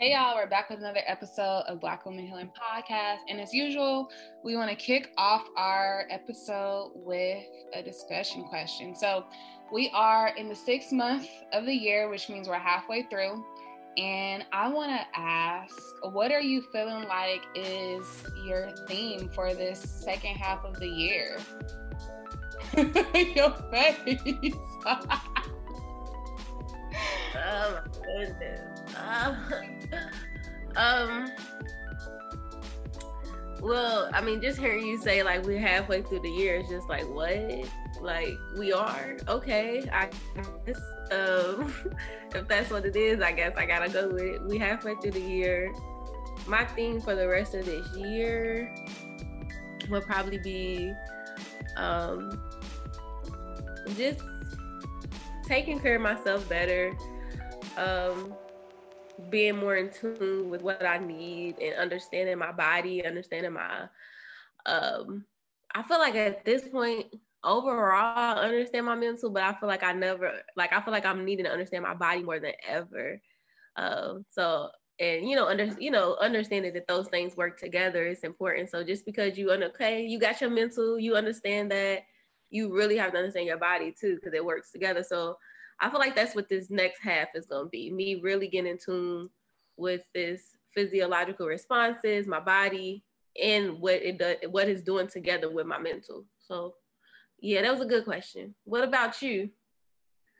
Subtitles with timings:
[0.00, 3.16] Hey y'all, we're back with another episode of Black Women Healing Podcast.
[3.28, 4.08] And as usual,
[4.44, 7.44] we want to kick off our episode with
[7.74, 8.94] a discussion question.
[8.94, 9.24] So,
[9.72, 13.44] we are in the sixth month of the year, which means we're halfway through.
[13.96, 15.74] And I want to ask,
[16.12, 18.06] what are you feeling like is
[18.46, 21.38] your theme for this second half of the year?
[23.34, 24.54] your face.
[27.48, 28.94] oh my goodness.
[28.96, 29.34] Uh,
[30.76, 31.32] um.
[33.60, 36.88] Well, I mean, just hearing you say like we're halfway through the year is just
[36.88, 37.68] like what?
[38.00, 39.82] Like we are okay.
[39.92, 40.08] I
[40.64, 41.72] guess um,
[42.34, 44.42] if that's what it is, I guess I gotta go with it.
[44.44, 45.72] We halfway through the year.
[46.46, 48.74] My theme for the rest of this year
[49.90, 50.92] will probably be
[51.76, 52.40] um,
[53.96, 54.20] just
[55.46, 56.92] taking care of myself better.
[57.78, 58.34] Um,
[59.30, 63.88] being more in tune with what I need and understanding my body, understanding my
[64.66, 65.24] um
[65.74, 67.06] I feel like at this point
[67.44, 71.06] overall I understand my mental, but I feel like I never like I feel like
[71.06, 73.20] I'm needing to understand my body more than ever.
[73.76, 74.68] Um so
[75.00, 78.70] and you know under you know understanding that those things work together is important.
[78.70, 82.02] So just because you okay, you got your mental, you understand that
[82.50, 85.02] you really have to understand your body too because it works together.
[85.02, 85.36] So
[85.80, 88.72] I feel like that's what this next half is going to be me really getting
[88.72, 89.30] in tune
[89.76, 90.42] with this
[90.74, 93.04] physiological responses, my body,
[93.40, 96.24] and what it does, what it's doing together with my mental.
[96.38, 96.74] So,
[97.40, 98.54] yeah, that was a good question.
[98.64, 99.50] What about you?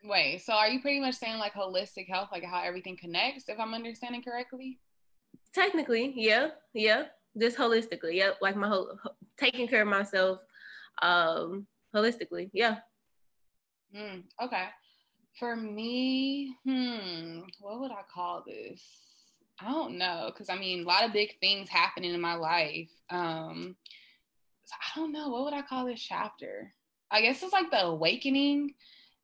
[0.03, 3.59] Wait, so are you pretty much saying like holistic health, like how everything connects, if
[3.59, 4.79] I'm understanding correctly?
[5.53, 7.05] Technically, yeah, yeah,
[7.37, 8.97] just holistically, yep, like my whole
[9.37, 10.39] taking care of myself,
[11.01, 12.77] um, holistically, yeah.
[13.95, 14.67] Mm, okay.
[15.39, 18.81] For me, hmm, what would I call this?
[19.61, 22.89] I don't know, because I mean, a lot of big things happening in my life.
[23.09, 23.75] Um,
[24.65, 26.73] so I don't know, what would I call this chapter?
[27.09, 28.73] I guess it's like the awakening.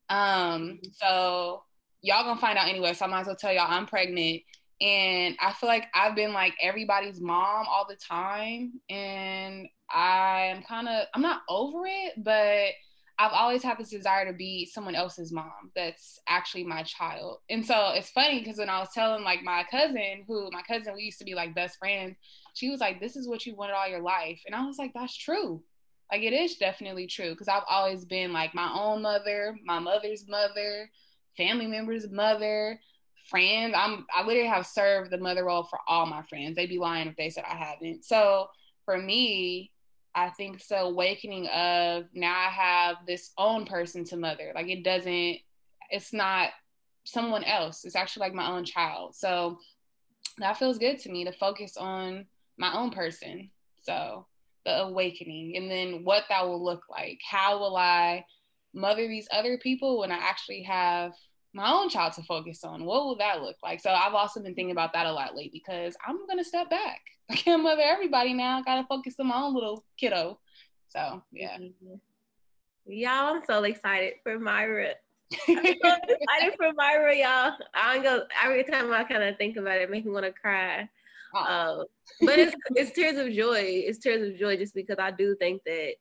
[0.08, 1.62] Um, so
[2.00, 2.94] y'all gonna find out anyway.
[2.94, 4.42] So I might as well tell y'all I'm pregnant.
[4.80, 8.80] And I feel like I've been like everybody's mom all the time.
[8.90, 12.70] And I'm kind of, I'm not over it, but
[13.18, 17.38] I've always had this desire to be someone else's mom that's actually my child.
[17.48, 20.94] And so it's funny because when I was telling like my cousin, who my cousin,
[20.94, 22.16] we used to be like best friends,
[22.54, 24.42] she was like, This is what you wanted all your life.
[24.44, 25.62] And I was like, That's true.
[26.12, 30.28] Like it is definitely true because I've always been like my own mother, my mother's
[30.28, 30.90] mother,
[31.36, 32.78] family members' mother,
[33.28, 33.74] friends.
[33.76, 36.54] I'm I literally have served the mother role for all my friends.
[36.54, 38.04] They'd be lying if they said I haven't.
[38.04, 38.48] So
[38.84, 39.72] for me,
[40.16, 44.52] I think the awakening of now I have this own person to mother.
[44.54, 45.38] Like it doesn't,
[45.90, 46.50] it's not
[47.04, 47.84] someone else.
[47.84, 49.14] It's actually like my own child.
[49.14, 49.58] So
[50.38, 52.26] that feels good to me to focus on
[52.56, 53.50] my own person.
[53.82, 54.26] So
[54.64, 57.20] the awakening and then what that will look like.
[57.30, 58.24] How will I
[58.74, 61.12] mother these other people when I actually have
[61.52, 62.84] my own child to focus on.
[62.84, 63.80] What will that look like?
[63.80, 67.00] So I've also been thinking about that a lot lately because I'm gonna step back.
[67.30, 68.58] I can't mother everybody now.
[68.58, 70.38] I gotta focus on my own little kiddo.
[70.88, 71.58] So yeah.
[72.86, 74.90] Y'all, I'm so excited for Myra.
[75.48, 77.52] I'm so excited for Myra, y'all.
[77.74, 80.32] I go every time I kind of think about it, it makes me want to
[80.32, 80.88] cry.
[81.34, 81.82] Uh,
[82.20, 83.60] but it's it's tears of joy.
[83.60, 85.94] It's tears of joy just because I do think that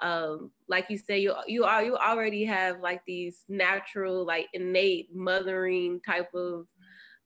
[0.00, 5.14] um like you say you you are you already have like these natural like innate
[5.14, 6.66] mothering type of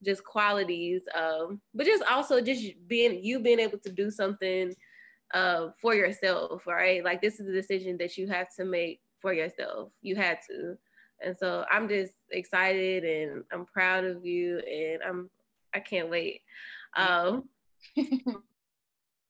[0.05, 4.75] just qualities um but just also just being you being able to do something
[5.35, 9.33] uh for yourself right like this is a decision that you have to make for
[9.33, 10.77] yourself you had to
[11.23, 15.31] and so i'm just excited and i'm proud of you and i'm
[15.75, 16.43] i can't wait
[16.97, 17.49] um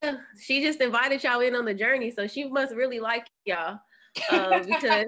[0.40, 3.78] she just invited y'all in on the journey, so she must really like y'all.
[4.30, 5.06] Uh, because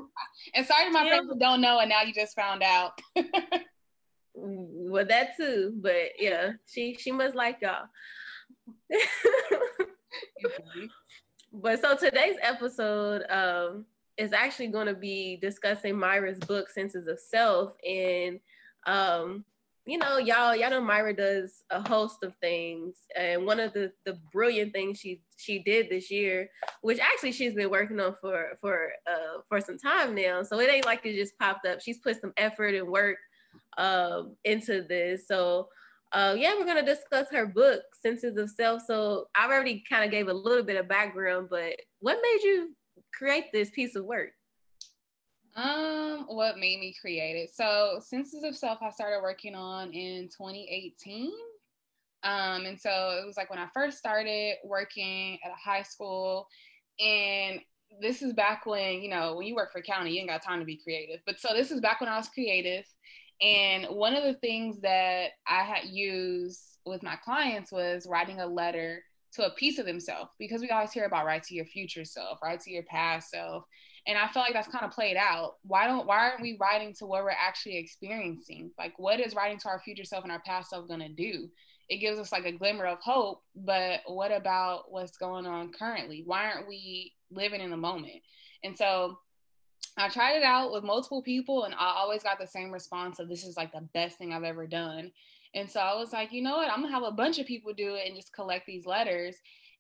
[0.55, 1.09] and sorry to my yeah.
[1.17, 3.01] friends who don't know, and now you just found out.
[4.41, 7.87] Well, that too, but yeah, she she must like y'all.
[11.53, 13.85] but so today's episode um,
[14.17, 18.41] is actually going to be discussing Myra's book, Senses of Self, and
[18.87, 19.45] um,
[19.89, 23.91] you know, y'all, y'all know Myra does a host of things, and one of the
[24.05, 26.51] the brilliant things she she did this year,
[26.83, 30.43] which actually she's been working on for for uh for some time now.
[30.43, 31.81] So it ain't like it just popped up.
[31.81, 33.17] She's put some effort and work
[33.79, 35.27] um into this.
[35.27, 35.69] So
[36.13, 38.83] uh yeah, we're gonna discuss her book, Senses of Self.
[38.87, 42.75] So I already kind of gave a little bit of background, but what made you
[43.15, 44.31] create this piece of work?
[45.59, 47.51] Um, what made me create it?
[47.53, 51.33] So, Senses of Self, I started working on in 2018.
[52.23, 52.91] Um, and so
[53.21, 56.47] it was like when I first started working at a high school,
[57.01, 57.61] and
[58.01, 60.61] this is back when, you know, when you work for county, you ain't got time
[60.61, 61.21] to be creative.
[61.27, 62.85] But so this is back when I was creative.
[63.41, 68.47] And one of the things that I had used with my clients was writing a
[68.47, 69.03] letter
[69.35, 72.39] to a piece of themselves because we always hear about write to your future self,
[72.43, 73.65] write to your past self.
[74.07, 75.57] And I feel like that's kind of played out.
[75.63, 78.71] Why don't why aren't we writing to what we're actually experiencing?
[78.79, 81.49] Like what is writing to our future self and our past self gonna do?
[81.89, 86.23] It gives us like a glimmer of hope, but what about what's going on currently?
[86.25, 88.23] Why aren't we living in the moment?
[88.65, 89.19] And so
[90.03, 93.29] I tried it out with multiple people and I always got the same response of
[93.29, 95.11] this is like the best thing I've ever done.
[95.55, 96.71] And so I was like, you know what?
[96.71, 99.37] I'm gonna have a bunch of people do it and just collect these letters.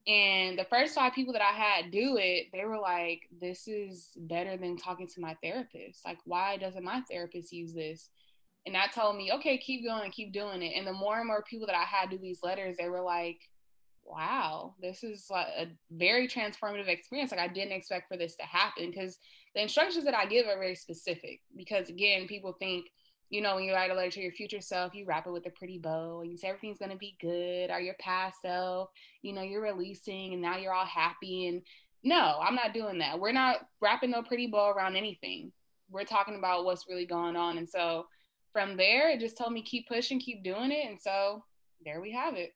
[0.06, 4.11] And the first five people that I had do it, they were like, this is
[4.17, 6.05] better than talking to my therapist.
[6.05, 8.09] Like, why doesn't my therapist use this?
[8.65, 10.73] And that told me, okay, keep going keep doing it.
[10.76, 13.38] And the more and more people that I had do these letters, they were like,
[14.08, 17.31] wow, this is like a very transformative experience.
[17.31, 19.19] Like I didn't expect for this to happen because
[19.55, 21.40] the instructions that I give are very specific.
[21.56, 22.87] Because again, people think
[23.31, 25.46] you know, when you write a letter to your future self, you wrap it with
[25.46, 28.88] a pretty bow and you say everything's to be good, or your past self,
[29.22, 31.46] you know, you're releasing and now you're all happy.
[31.46, 31.62] And
[32.02, 33.19] no, I'm not doing that.
[33.19, 35.52] We're not wrapping no pretty bow around anything.
[35.90, 37.58] We're talking about what's really going on.
[37.58, 38.06] And so
[38.52, 40.88] from there, it just told me keep pushing, keep doing it.
[40.88, 41.44] And so
[41.84, 42.52] there we have it.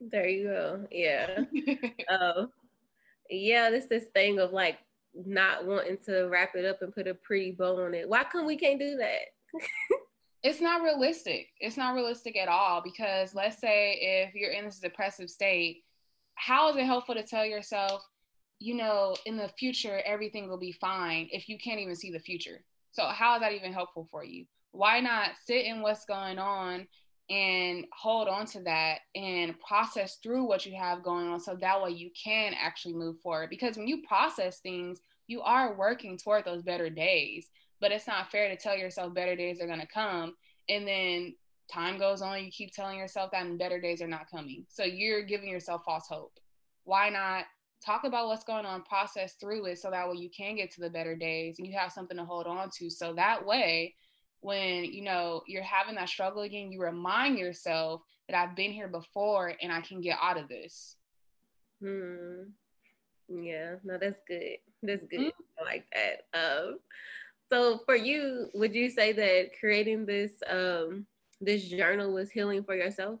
[0.00, 0.86] There you go.
[0.90, 1.44] Yeah.
[2.08, 2.46] uh,
[3.30, 4.78] yeah, this this thing of like
[5.14, 8.08] not wanting to wrap it up and put a pretty bow on it.
[8.08, 9.60] Why come we can't do that?
[10.42, 11.48] it's not realistic.
[11.60, 15.84] It's not realistic at all because let's say if you're in this depressive state,
[16.34, 18.02] how is it helpful to tell yourself,
[18.58, 22.18] you know, in the future everything will be fine if you can't even see the
[22.18, 22.62] future?
[22.92, 24.44] So how is that even helpful for you?
[24.72, 26.86] Why not sit in what's going on
[27.28, 31.82] and hold on to that and process through what you have going on so that
[31.82, 33.50] way you can actually move forward.
[33.50, 37.48] Because when you process things you are working toward those better days
[37.80, 40.34] but it's not fair to tell yourself better days are going to come
[40.68, 41.34] and then
[41.70, 44.64] time goes on you keep telling yourself that and better days are not coming.
[44.68, 46.38] So you're giving yourself false hope.
[46.84, 47.44] Why not
[47.84, 50.80] talk about what's going on process through it so that way you can get to
[50.80, 52.88] the better days and you have something to hold on to.
[52.90, 53.94] So that way
[54.46, 58.86] when you know you're having that struggle again you remind yourself that i've been here
[58.86, 60.94] before and i can get out of this.
[61.82, 62.50] Hmm.
[63.28, 64.58] Yeah no that's good.
[64.84, 65.20] That's good.
[65.20, 65.60] Mm-hmm.
[65.60, 66.38] i like that.
[66.38, 66.78] Um
[67.50, 71.06] so for you would you say that creating this um
[71.40, 73.18] this journal was healing for yourself?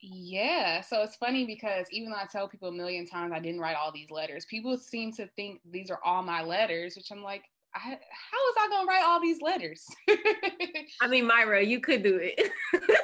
[0.00, 0.80] Yeah.
[0.82, 3.76] So it's funny because even though I tell people a million times I didn't write
[3.76, 7.42] all these letters, people seem to think these are all my letters, which I'm like,
[7.76, 9.86] I, how was I gonna write all these letters?
[11.00, 12.50] I mean, Myra, you could do it.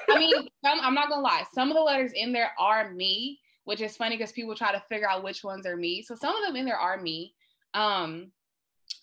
[0.08, 0.32] I mean,
[0.64, 1.44] some, I'm not gonna lie.
[1.54, 4.82] Some of the letters in there are me, which is funny because people try to
[4.88, 6.02] figure out which ones are me.
[6.02, 7.34] So some of them in there are me.
[7.74, 8.32] Um,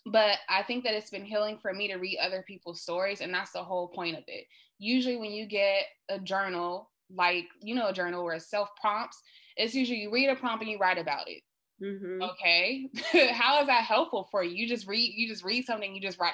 [0.06, 3.33] but I think that it's been healing for me to read other people's stories, and
[3.33, 4.45] that's the whole point of it.
[4.80, 9.21] Usually, when you get a journal, like you know, a journal where it's self prompts,
[9.56, 11.44] it's usually you read a prompt and you write about it.
[11.81, 12.22] Mm-hmm.
[12.22, 12.90] Okay.
[13.31, 14.52] How is that helpful for you?
[14.52, 16.34] You just read, you just read something, you just write.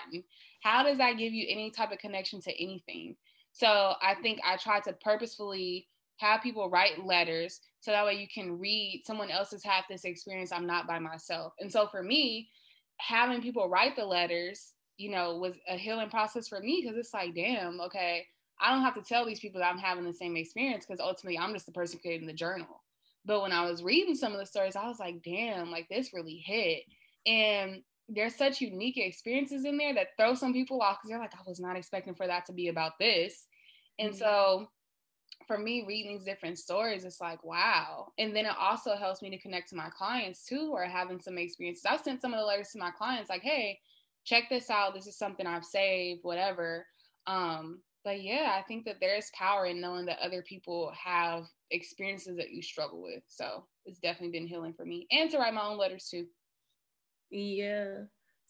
[0.62, 3.16] How does that give you any type of connection to anything?
[3.54, 5.88] So I think I try to purposefully
[6.18, 10.06] have people write letters so that way you can read someone else has had this
[10.06, 10.52] experience.
[10.52, 11.54] I'm not by myself.
[11.60, 12.50] And so for me,
[12.98, 17.14] having people write the letters, you know, was a healing process for me because it's
[17.14, 18.26] like, damn, okay,
[18.60, 21.38] I don't have to tell these people that I'm having the same experience because ultimately
[21.38, 22.82] I'm just the person creating the journal.
[23.26, 26.14] But when I was reading some of the stories, I was like, damn, like this
[26.14, 26.84] really hit.
[27.26, 31.34] And there's such unique experiences in there that throw some people off because they're like,
[31.34, 33.48] I was not expecting for that to be about this.
[33.98, 34.20] And mm-hmm.
[34.20, 34.68] so
[35.48, 38.12] for me, reading these different stories, it's like, wow.
[38.18, 41.20] And then it also helps me to connect to my clients too, who are having
[41.20, 41.86] some experiences.
[41.88, 43.80] I've sent some of the letters to my clients, like, hey,
[44.24, 44.94] check this out.
[44.94, 46.86] This is something I've saved, whatever.
[47.28, 52.38] Um, but yeah, I think that there's power in knowing that other people have experiences
[52.38, 53.24] that you struggle with.
[53.28, 56.28] So it's definitely been healing for me and to write my own letters too.
[57.32, 58.04] Yeah.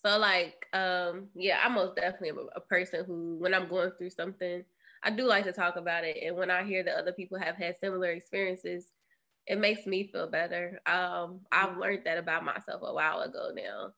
[0.05, 4.09] So like, um, yeah, I'm most definitely a, a person who, when I'm going through
[4.09, 4.63] something,
[5.01, 6.17] I do like to talk about it.
[6.21, 8.91] And when I hear that other people have had similar experiences,
[9.47, 10.81] it makes me feel better.
[10.85, 11.79] Um, I've mm-hmm.
[11.79, 13.93] learned that about myself a while ago now.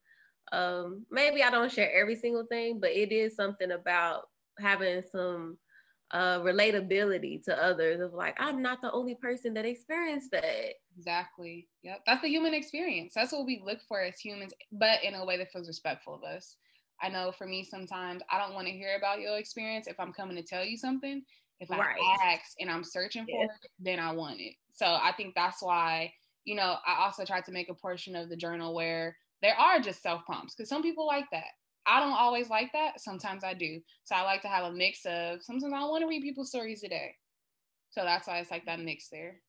[0.51, 4.27] Um, maybe I don't share every single thing, but it is something about
[4.59, 5.57] having some
[6.11, 11.67] uh, relatability to others of like i'm not the only person that experienced that exactly
[11.83, 15.25] yep that's the human experience that's what we look for as humans but in a
[15.25, 16.55] way that feels respectful of us
[17.01, 20.13] i know for me sometimes i don't want to hear about your experience if i'm
[20.13, 21.21] coming to tell you something
[21.59, 21.99] If I right.
[22.23, 23.45] ask and I'm searching for yeah.
[23.45, 24.53] it, then I want it.
[24.73, 26.13] So I think that's why, and I'm searching for it, then I want it.
[26.45, 28.29] So I think that's why, you know, I also tried to make a portion of
[28.29, 31.45] the journal where there are just self prompts because some people like that.
[31.87, 32.99] I don't always like that.
[32.99, 33.79] Sometimes I do.
[34.03, 36.81] So I like to have a mix of sometimes I want to read people's stories
[36.81, 37.15] today.
[37.89, 39.41] So that's why it's like that mix there.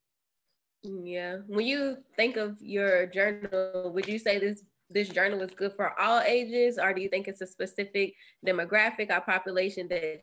[0.83, 1.39] Yeah.
[1.49, 6.01] When you think of your journal, would you say this this journal is good for
[6.01, 8.15] all ages, or do you think it's a specific
[8.47, 10.23] demographic or population that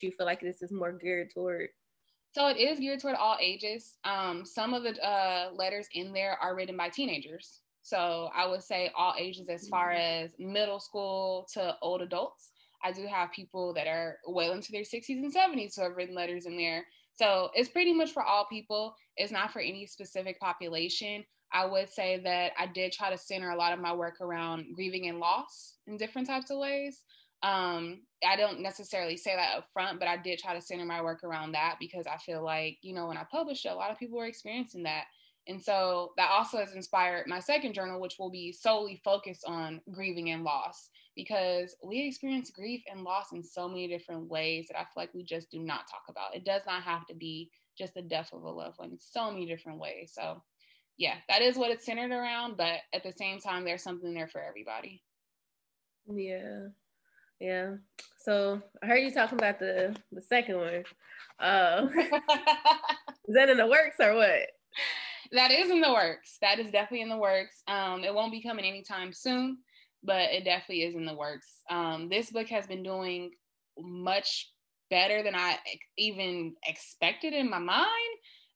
[0.00, 1.68] you feel like this is more geared toward?
[2.32, 3.96] So it is geared toward all ages.
[4.04, 7.61] Um, some of the uh, letters in there are written by teenagers.
[7.82, 10.24] So I would say all ages as far mm-hmm.
[10.24, 12.50] as middle school to old adults.
[12.84, 16.14] I do have people that are well into their 60s and 70s who have written
[16.14, 16.84] letters in there.
[17.14, 18.94] So it's pretty much for all people.
[19.16, 21.24] It's not for any specific population.
[21.52, 24.74] I would say that I did try to center a lot of my work around
[24.74, 27.02] grieving and loss in different types of ways.
[27.42, 31.02] Um, I don't necessarily say that up front, but I did try to center my
[31.02, 33.90] work around that because I feel like, you know, when I published it, a lot
[33.90, 35.04] of people were experiencing that.
[35.48, 39.80] And so that also has inspired my second journal, which will be solely focused on
[39.90, 44.78] grieving and loss because we experience grief and loss in so many different ways that
[44.78, 46.34] I feel like we just do not talk about.
[46.34, 49.46] It does not have to be just the death of a loved one, so many
[49.46, 50.12] different ways.
[50.14, 50.42] So,
[50.96, 52.56] yeah, that is what it's centered around.
[52.56, 55.02] But at the same time, there's something there for everybody.
[56.06, 56.68] Yeah.
[57.40, 57.74] Yeah.
[58.18, 60.84] So I heard you talking about the the second one.
[61.40, 61.88] Uh,
[63.26, 64.48] is that in the works or what?
[65.32, 66.36] That is in the works.
[66.42, 67.62] That is definitely in the works.
[67.66, 69.58] Um, it won't be coming anytime soon,
[70.02, 71.48] but it definitely is in the works.
[71.70, 73.30] Um, this book has been doing
[73.78, 74.50] much
[74.90, 75.58] better than I
[75.96, 77.88] even expected in my mind.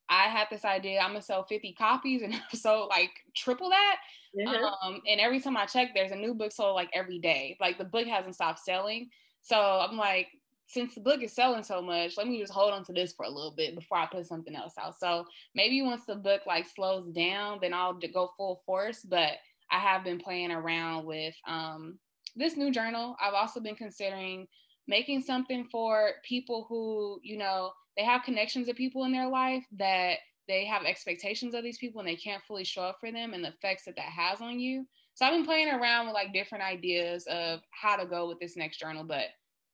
[0.09, 3.97] I had this idea I'm gonna sell 50 copies and so like triple that.
[4.39, 4.65] Mm-hmm.
[4.65, 7.57] Um, and every time I check, there's a new book sold like every day.
[7.61, 9.09] Like the book hasn't stopped selling.
[9.43, 10.29] So I'm like,
[10.67, 13.25] since the book is selling so much, let me just hold on to this for
[13.25, 14.99] a little bit before I put something else out.
[14.99, 19.03] So maybe once the book like slows down, then I'll go full force.
[19.03, 19.33] But
[19.71, 21.99] I have been playing around with um,
[22.35, 23.17] this new journal.
[23.21, 24.49] I've also been considering
[24.89, 29.65] making something for people who, you know, they have connections of people in their life
[29.79, 30.19] that
[30.49, 33.45] they have expectations of these people and they can't fully show up for them and
[33.45, 34.87] the effects that that has on you.
[35.15, 38.57] So I've been playing around with like different ideas of how to go with this
[38.57, 39.27] next journal, but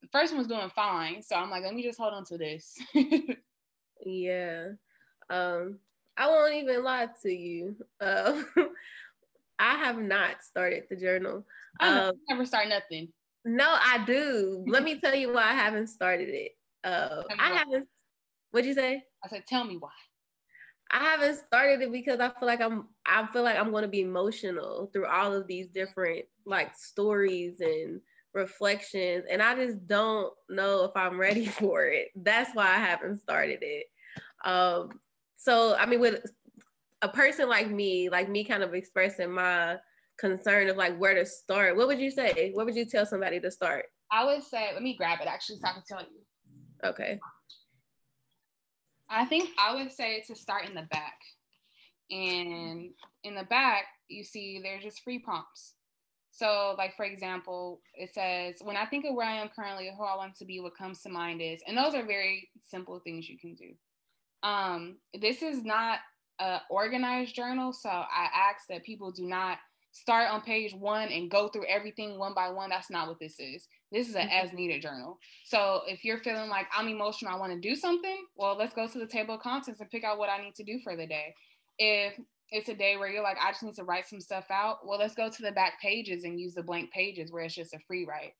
[0.02, 1.22] the first one was doing fine.
[1.22, 2.76] So I'm like, let me just hold on to this.
[4.04, 4.68] yeah.
[5.30, 5.78] Um,
[6.16, 7.76] I won't even lie to you.
[8.00, 8.42] Uh,
[9.58, 11.46] I have not started the journal.
[11.80, 13.08] I um, never start nothing.
[13.44, 14.64] No, I do.
[14.66, 16.52] Let me tell you why I haven't started it.
[16.84, 17.56] Uh, I why.
[17.58, 17.88] haven't.
[18.50, 19.04] What'd you say?
[19.24, 19.90] I said, tell me why.
[20.90, 22.88] I haven't started it because I feel like I'm.
[23.06, 27.60] I feel like I'm going to be emotional through all of these different like stories
[27.60, 28.00] and
[28.34, 32.08] reflections and I just don't know if I'm ready for it.
[32.16, 33.86] That's why I haven't started it.
[34.44, 35.00] Um,
[35.36, 36.24] so I mean with
[37.02, 39.76] a person like me, like me kind of expressing my
[40.18, 42.52] concern of like where to start, what would you say?
[42.54, 43.86] What would you tell somebody to start?
[44.10, 46.20] I would say, let me grab it actually so I can tell you.
[46.84, 47.18] Okay.
[49.08, 51.18] I think I would say to start in the back.
[52.10, 52.90] And
[53.24, 55.74] in the back, you see there's just free prompts.
[56.32, 60.02] So, like for example, it says, "When I think of where I am currently, who
[60.02, 63.28] I want to be, what comes to mind is," and those are very simple things
[63.28, 63.74] you can do.
[64.42, 66.00] Um, this is not
[66.40, 69.58] an organized journal, so I ask that people do not
[69.92, 72.70] start on page one and go through everything one by one.
[72.70, 73.68] That's not what this is.
[73.92, 74.46] This is an mm-hmm.
[74.46, 75.18] as needed journal.
[75.44, 78.88] So if you're feeling like I'm emotional, I want to do something, well, let's go
[78.88, 81.06] to the table of contents and pick out what I need to do for the
[81.06, 81.34] day.
[81.78, 82.14] If
[82.52, 84.86] it's a day where you're like, I just need to write some stuff out.
[84.86, 87.72] Well, let's go to the back pages and use the blank pages where it's just
[87.72, 88.34] a free write.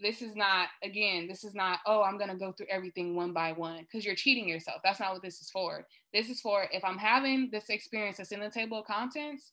[0.00, 3.34] This is not, again, this is not, oh, I'm going to go through everything one
[3.34, 4.80] by one because you're cheating yourself.
[4.82, 5.84] That's not what this is for.
[6.14, 9.52] This is for if I'm having this experience that's in the table of contents,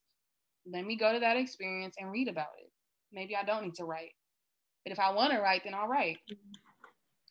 [0.66, 2.72] let me go to that experience and read about it.
[3.12, 4.14] Maybe I don't need to write.
[4.86, 6.18] But if I want to write, then I'll write.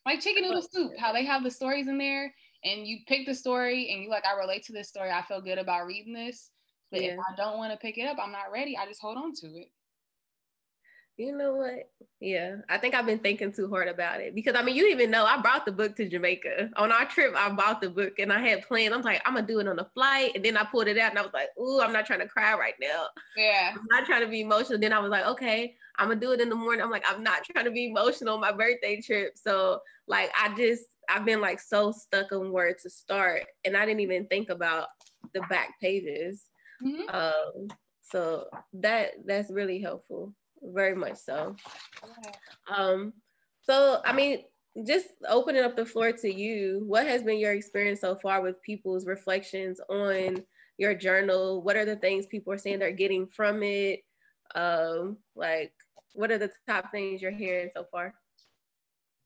[0.05, 2.31] Like chicken noodle soup, how they have the stories in there
[2.63, 5.09] and you pick the story and you like, I relate to this story.
[5.09, 6.51] I feel good about reading this
[6.91, 7.11] but yeah.
[7.11, 8.77] if I don't want to pick it up, I'm not ready.
[8.77, 9.67] I just hold on to it.
[11.17, 11.89] You know what?
[12.19, 15.09] Yeah, I think I've been thinking too hard about it because I mean, you even
[15.09, 17.33] know I brought the book to Jamaica on our trip.
[17.37, 18.93] I bought the book and I had plans.
[18.93, 21.11] I'm like, I'm gonna do it on the flight, and then I pulled it out
[21.11, 23.05] and I was like, Ooh, I'm not trying to cry right now.
[23.37, 24.77] Yeah, I'm not trying to be emotional.
[24.77, 26.81] Then I was like, Okay, I'm gonna do it in the morning.
[26.81, 29.37] I'm like, I'm not trying to be emotional on my birthday trip.
[29.37, 33.85] So like, I just I've been like so stuck on where to start, and I
[33.85, 34.87] didn't even think about
[35.33, 36.49] the back pages.
[36.83, 37.15] Mm-hmm.
[37.15, 37.67] Um,
[38.01, 41.55] so that that's really helpful, very much so.
[42.73, 43.13] Um,
[43.61, 44.43] so I mean,
[44.85, 48.61] just opening up the floor to you, what has been your experience so far with
[48.61, 50.43] people's reflections on
[50.77, 51.61] your journal?
[51.61, 54.01] What are the things people are saying they're getting from it?
[54.53, 55.73] Um, like,
[56.13, 58.13] what are the top things you're hearing so far?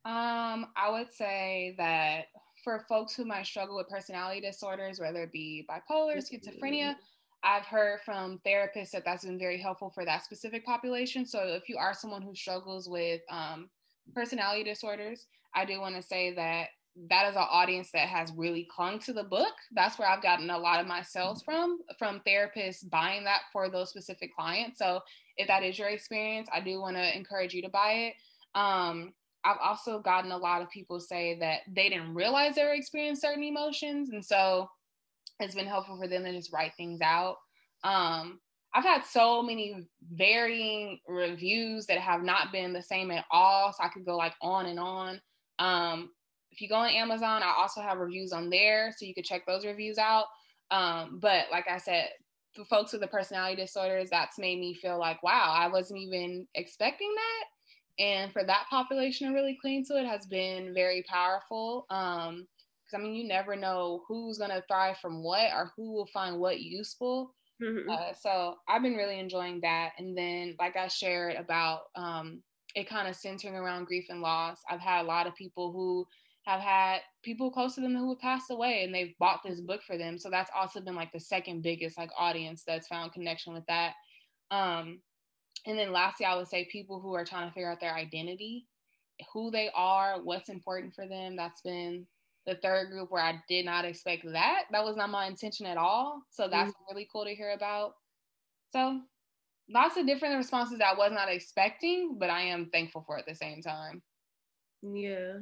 [0.05, 2.25] Um, I would say that
[2.63, 6.95] for folks who might struggle with personality disorders, whether it be bipolar, schizophrenia,
[7.43, 11.25] I've heard from therapists that that's been very helpful for that specific population.
[11.25, 13.69] So if you are someone who struggles with um,
[14.13, 16.67] personality disorders, I do want to say that
[17.09, 19.53] that is an audience that has really clung to the book.
[19.71, 23.69] That's where I've gotten a lot of my sales from, from therapists buying that for
[23.69, 24.79] those specific clients.
[24.79, 24.99] So
[25.37, 28.13] if that is your experience, I do want to encourage you to buy it.
[28.53, 29.13] Um,
[29.45, 33.29] I've also gotten a lot of people say that they didn't realize they were experiencing
[33.29, 34.09] certain emotions.
[34.09, 34.69] And so
[35.39, 37.37] it's been helpful for them to just write things out.
[37.83, 38.39] Um,
[38.73, 43.73] I've had so many varying reviews that have not been the same at all.
[43.73, 45.21] So I could go like on and on.
[45.57, 46.11] Um,
[46.51, 48.93] if you go on Amazon, I also have reviews on there.
[48.95, 50.25] So you could check those reviews out.
[50.71, 52.09] Um, but like I said,
[52.55, 56.47] for folks with the personality disorders, that's made me feel like, wow, I wasn't even
[56.55, 58.03] expecting that.
[58.03, 61.85] And for that population to really cling to it has been very powerful.
[61.89, 62.47] Um,
[62.89, 66.07] because I mean, you never know who's going to thrive from what or who will
[66.07, 67.33] find what useful.
[67.61, 67.89] Mm-hmm.
[67.89, 69.91] Uh, so I've been really enjoying that.
[69.97, 72.41] And then, like I shared about um,
[72.75, 76.07] it kind of centering around grief and loss, I've had a lot of people who
[76.45, 79.81] have had people close to them who have passed away and they've bought this book
[79.85, 80.17] for them.
[80.17, 83.93] So that's also been like the second biggest like audience that's found connection with that.
[84.49, 85.01] Um,
[85.65, 88.65] and then lastly, I would say people who are trying to figure out their identity,
[89.33, 91.35] who they are, what's important for them.
[91.35, 92.07] That's been
[92.45, 94.63] the third group where I did not expect that.
[94.71, 96.21] That was not my intention at all.
[96.31, 96.93] So that's mm-hmm.
[96.93, 97.93] really cool to hear about.
[98.71, 99.01] So
[99.69, 103.35] lots of different responses I was not expecting, but I am thankful for at the
[103.35, 104.01] same time.
[104.81, 105.39] Yeah.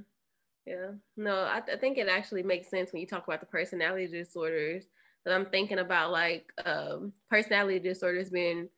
[0.65, 0.91] Yeah.
[1.15, 4.07] No, I, th- I think it actually makes sense when you talk about the personality
[4.07, 4.85] disorders.
[5.23, 8.69] But I'm thinking about like um, personality disorders being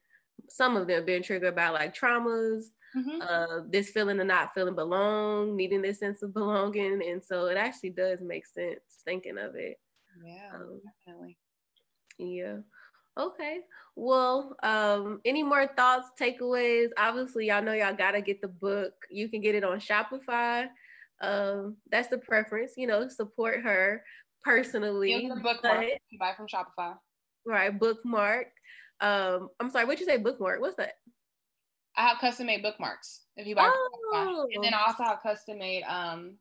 [0.47, 3.21] some of them being triggered by like traumas, mm-hmm.
[3.21, 7.01] uh, this feeling of not feeling belong, needing this sense of belonging.
[7.07, 9.77] And so it actually does make sense thinking of it.
[10.23, 11.37] Yeah, um, definitely.
[12.17, 12.57] Yeah.
[13.17, 13.59] Okay.
[13.95, 16.89] Well, um, any more thoughts, takeaways?
[16.97, 18.93] Obviously, y'all know y'all gotta get the book.
[19.09, 20.67] You can get it on Shopify.
[21.21, 24.03] Um, that's the preference, you know, support her
[24.43, 25.27] personally.
[25.27, 25.85] Yeah, bookmark.
[26.09, 26.95] you buy from Shopify.
[27.45, 28.47] Right, bookmark.
[29.01, 30.61] Um, I'm sorry, what'd you say bookmark?
[30.61, 30.93] What's that?
[31.99, 33.69] I have custom made bookmarks if you buy.
[34.13, 34.47] Oh.
[34.53, 36.37] And then I also have custom made um,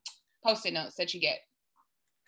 [0.46, 1.40] post-it notes that you get.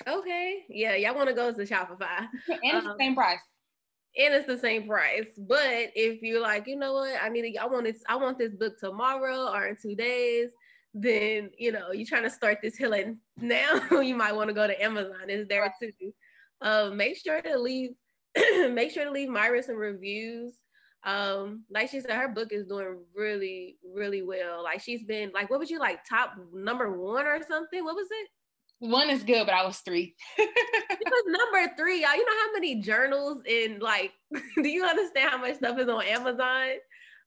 [0.08, 0.64] Okay.
[0.68, 2.26] Yeah, y'all want to go to Shopify.
[2.48, 3.38] and it's um, the same price.
[4.18, 5.28] And it's the same price.
[5.38, 8.36] But if you're like, you know what, I need to, I want this, I want
[8.36, 10.48] this book tomorrow or in two days,
[10.92, 14.66] then you know, you're trying to start this healing now, you might want to go
[14.66, 15.28] to Amazon.
[15.28, 15.72] It's there right.
[15.80, 16.12] too.
[16.62, 17.90] Um, make sure to leave
[18.36, 20.54] make sure to leave Myra some reviews
[21.04, 24.62] um like she said her book is doing really really well.
[24.62, 27.84] Like she's been like what was you like top number one or something?
[27.84, 28.28] What was it?
[28.80, 30.14] One is good but i was three.
[30.38, 32.14] It was number three y'all.
[32.14, 34.12] You know how many journals in like
[34.56, 36.68] do you understand how much stuff is on amazon?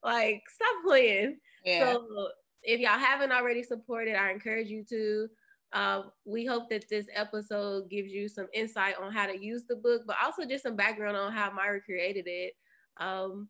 [0.03, 1.37] Like stop playing.
[1.65, 1.93] Yeah.
[1.93, 2.27] so
[2.61, 5.27] if y'all haven't already supported i encourage you to.
[5.71, 9.75] Uh, we hope that this episode gives you some insight on how to use the
[9.75, 12.53] book, but also just some background on how Myra created it.
[12.97, 13.49] Um,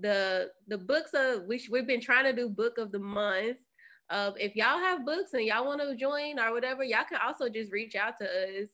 [0.00, 3.58] the the books of which we've been trying to do book of the month.
[4.10, 7.48] Uh, if y'all have books and y'all want to join or whatever, y'all can also
[7.48, 8.68] just reach out to us.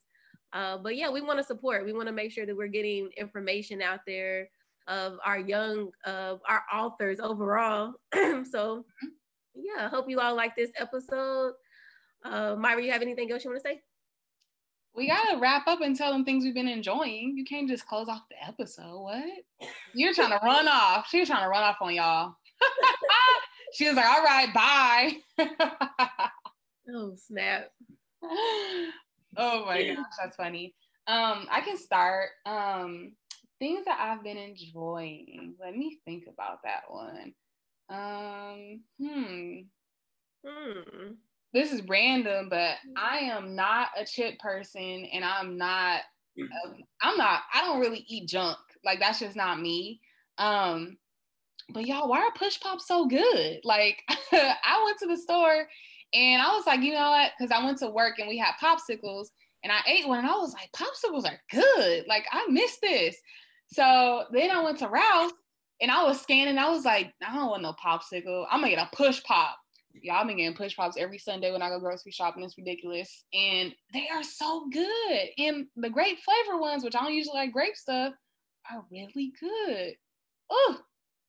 [0.52, 1.84] Uh, but yeah, we want to support.
[1.84, 4.48] We want to make sure that we're getting information out there
[4.88, 7.94] of our young, uh, our authors overall.
[8.50, 8.84] so
[9.54, 11.52] yeah, I hope you all like this episode.
[12.24, 13.82] Uh, Myra, you have anything else you want to say?
[14.98, 17.34] We gotta wrap up and tell them things we've been enjoying.
[17.36, 19.00] You can't just close off the episode.
[19.00, 19.24] What?
[19.94, 21.06] You're trying to run off.
[21.08, 22.34] She was trying to run off on y'all.
[23.72, 25.12] she was like, all right, bye.
[26.92, 27.70] oh, snap.
[29.36, 30.74] oh my gosh, that's funny.
[31.06, 32.30] Um, I can start.
[32.44, 33.12] Um,
[33.60, 35.54] things that I've been enjoying.
[35.60, 37.34] Let me think about that one.
[37.88, 39.60] Um, hmm.
[40.44, 41.12] Hmm
[41.52, 46.02] this is random, but I am not a chip person and I'm not
[47.02, 48.58] I'm not I don't really eat junk.
[48.84, 50.00] Like that's just not me.
[50.36, 50.98] Um
[51.70, 53.60] but y'all, why are push pops so good?
[53.64, 55.66] Like I went to the store
[56.14, 57.32] and I was like, you know what?
[57.38, 59.28] Because I went to work and we had popsicles
[59.62, 62.04] and I ate one and I was like, popsicles are good.
[62.08, 63.16] Like I miss this.
[63.72, 65.32] So then I went to Ralph
[65.80, 66.58] and I was scanning.
[66.58, 68.46] I was like, I don't want no popsicle.
[68.50, 69.56] I'm gonna get a push pop.
[69.94, 72.42] Y'all been getting push pops every Sunday when I go grocery shopping.
[72.44, 73.24] It's ridiculous.
[73.32, 75.28] And they are so good.
[75.38, 78.14] And the grape flavor ones, which I don't usually like grape stuff,
[78.70, 79.94] are really good.
[80.50, 80.78] Oh,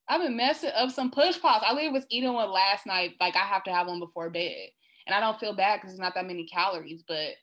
[0.08, 1.66] I've been messing up some push pops.
[1.68, 3.16] I literally was eating one last night.
[3.20, 4.70] Like I have to have one before bed.
[5.08, 7.34] And I don't feel bad because it's not that many calories, but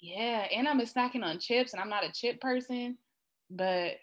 [0.00, 2.98] yeah, and I'm snacking on chips, and I'm not a chip person,
[3.50, 3.94] but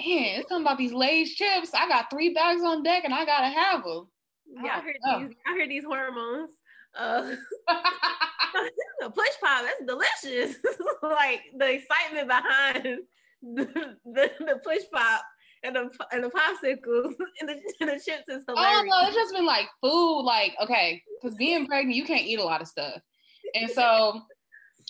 [0.00, 1.70] man, it's something about these Lay's chips.
[1.74, 4.08] I got three bags on deck, and I gotta have them.
[4.62, 5.36] Y'all heard these?
[5.46, 6.50] Y'all heard these hormones?
[6.96, 7.34] Uh,
[9.00, 10.56] the push pop, that's delicious.
[11.02, 12.98] like the excitement behind
[13.42, 15.22] the, the, the push pop
[15.62, 18.56] and the and the popsicles and the, and the chips is hilarious.
[18.56, 20.22] Oh no, it's just been like food.
[20.22, 23.00] Like okay, because being pregnant, you can't eat a lot of stuff,
[23.54, 24.20] and so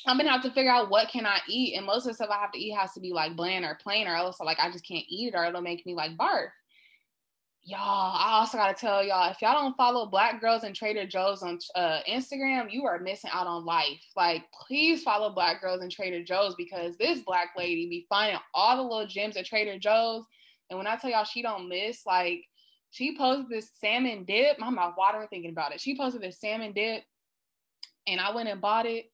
[0.06, 2.30] I'm gonna have to figure out what can I eat, and most of the stuff
[2.30, 4.70] I have to eat has to be like bland or plain, or else like I
[4.70, 6.48] just can't eat it, or it'll make me like barf.
[7.66, 11.42] Y'all, I also gotta tell y'all if y'all don't follow Black Girls and Trader Joe's
[11.42, 14.02] on uh, Instagram, you are missing out on life.
[14.14, 18.76] Like, please follow Black Girls and Trader Joe's because this black lady be finding all
[18.76, 20.24] the little gems at Trader Joe's.
[20.68, 22.42] And when I tell y'all she don't miss, like,
[22.90, 24.58] she posted this salmon dip.
[24.60, 25.80] I'm my mouth watering thinking about it.
[25.80, 27.02] She posted this salmon dip,
[28.06, 29.06] and I went and bought it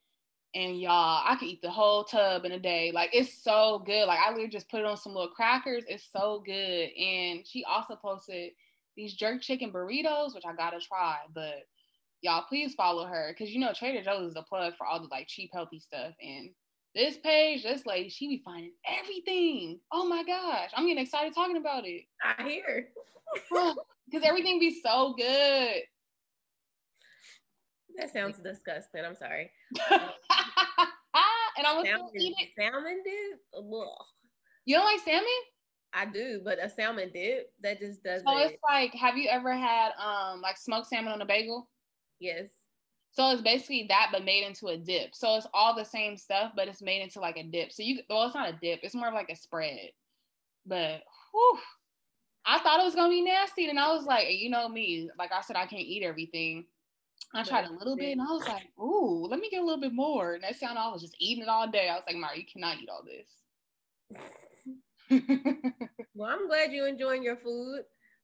[0.55, 2.91] and y'all, I could eat the whole tub in a day.
[2.93, 4.07] Like it's so good.
[4.07, 5.85] Like I literally just put it on some little crackers.
[5.89, 6.91] It's so good.
[6.99, 8.53] And she also posted
[8.97, 11.19] these jerk chicken burritos, which I gotta try.
[11.33, 11.67] But
[12.23, 15.09] y'all, please follow her because you know Trader Joe's is a plug for all the
[15.11, 16.15] like cheap healthy stuff.
[16.21, 16.51] And
[16.95, 19.79] this page, this lady, she be finding everything.
[19.93, 22.03] Oh my gosh, I'm getting excited talking about it.
[22.25, 22.89] I hear
[24.11, 25.83] because everything be so good.
[27.97, 29.05] That sounds disgusting.
[29.05, 29.51] I'm sorry.
[29.91, 32.49] and I was salmon, eat it.
[32.59, 33.41] Salmon dip?
[33.57, 33.87] Ugh.
[34.65, 35.27] You don't like salmon?
[35.93, 38.27] I do, but a salmon dip that just doesn't.
[38.27, 41.69] So it's like, have you ever had um like smoked salmon on a bagel?
[42.21, 42.51] Yes.
[43.13, 45.15] So it's basically that, but made into a dip.
[45.15, 47.73] So it's all the same stuff, but it's made into like a dip.
[47.73, 48.81] So you, well, it's not a dip.
[48.83, 49.91] It's more of like a spread.
[50.65, 51.59] But whew,
[52.47, 55.33] I thought it was gonna be nasty, and I was like, you know me, like
[55.33, 56.67] I said, I can't eat everything.
[57.33, 59.81] I tried a little bit and I was like, ooh, let me get a little
[59.81, 60.35] bit more.
[60.35, 61.89] And that sounded I was just eating it all day.
[61.89, 63.29] I was like, Mari, you cannot eat all this.
[66.15, 67.83] well, I'm glad you're enjoying your food.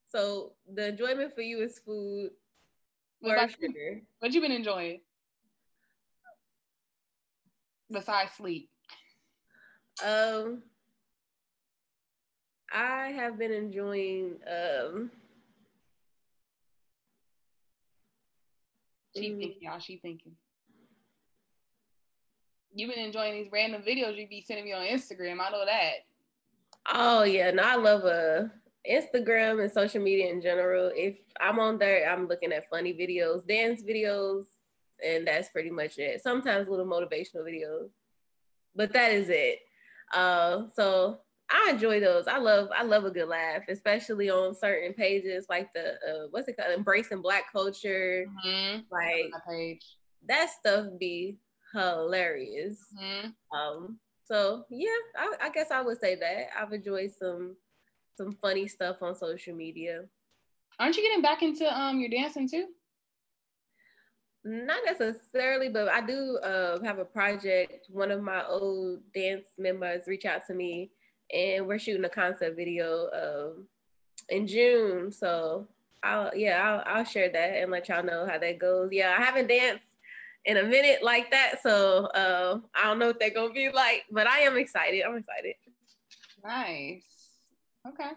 [0.09, 2.31] So the enjoyment for you is food.
[3.19, 3.49] What.
[4.19, 5.01] What you been enjoying?
[7.89, 8.69] Besides sleep.
[10.05, 10.63] Um
[12.71, 15.11] I have been enjoying um
[19.17, 19.39] She mm-hmm.
[19.39, 19.79] thinking, y'all.
[19.79, 20.33] She thinking.
[22.73, 25.39] You've been enjoying these random videos you be sending me on Instagram.
[25.41, 25.93] I know that.
[26.93, 28.47] Oh yeah, no, I love uh
[28.89, 30.91] Instagram and social media in general.
[30.93, 34.45] If I'm on there, I'm looking at funny videos, dance videos,
[35.03, 36.21] and that's pretty much it.
[36.21, 37.89] Sometimes little motivational videos,
[38.75, 39.59] but that is it.
[40.13, 42.27] Uh, so I enjoy those.
[42.27, 46.47] I love I love a good laugh, especially on certain pages like the uh, what's
[46.47, 48.25] it called, embracing Black culture.
[48.45, 48.79] Mm-hmm.
[48.91, 49.85] Like that page,
[50.27, 51.37] that stuff be
[51.73, 52.77] hilarious.
[52.99, 53.57] Mm-hmm.
[53.57, 57.55] Um, so yeah, I, I guess I would say that I've enjoyed some
[58.17, 60.03] some funny stuff on social media.
[60.79, 62.65] Aren't you getting back into um your dancing too?
[64.43, 67.87] Not necessarily, but I do uh, have a project.
[67.89, 70.91] One of my old dance members reached out to me
[71.33, 73.67] and we're shooting a concept video um,
[74.29, 75.11] in June.
[75.11, 75.67] So
[76.03, 78.89] I'll yeah I'll, I'll share that and let y'all know how that goes.
[78.91, 79.83] Yeah, I haven't danced
[80.45, 84.05] in a minute like that, so uh, I don't know what they're gonna be like,
[84.11, 85.03] but I am excited.
[85.03, 85.55] I'm excited.
[86.43, 87.03] Nice.
[87.87, 88.11] Okay.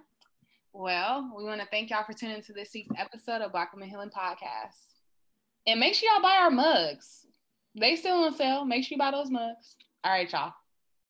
[0.72, 3.88] Well, we want to thank y'all for tuning into this week's episode of Black Women
[3.88, 4.90] Healing Podcast.
[5.66, 7.26] And make sure y'all buy our mugs.
[7.74, 8.64] They still on sale.
[8.64, 9.76] Make sure you buy those mugs.
[10.04, 10.52] All right, y'all.